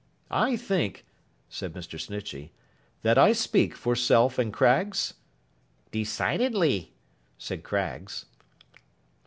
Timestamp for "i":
0.33-0.55, 3.19-3.33